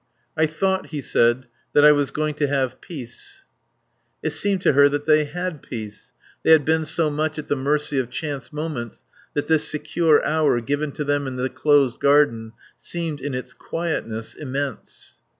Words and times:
"I 0.35 0.47
thought," 0.47 0.87
he 0.87 0.99
said, 0.99 1.45
"that 1.73 1.85
I 1.85 1.91
was 1.91 2.09
going 2.09 2.33
to 2.33 2.47
have 2.47 2.81
peace...." 2.81 3.45
It 4.23 4.31
seemed 4.33 4.63
to 4.63 4.73
her 4.73 4.89
that 4.89 5.05
they 5.05 5.25
had 5.25 5.61
peace. 5.61 6.11
They 6.41 6.49
had 6.53 6.65
been 6.65 6.85
so 6.85 7.11
much 7.11 7.37
at 7.37 7.49
the 7.49 7.55
mercy 7.55 7.99
of 7.99 8.09
chance 8.09 8.51
moments 8.51 9.03
that 9.35 9.45
this 9.45 9.69
secure 9.69 10.25
hour 10.25 10.59
given 10.59 10.91
to 10.93 11.03
them 11.03 11.27
in 11.27 11.35
the 11.35 11.49
closed 11.49 11.99
garden 11.99 12.53
seemed, 12.79 13.21
in 13.21 13.35
its 13.35 13.53
quietness, 13.53 14.33
immense. 14.33 15.17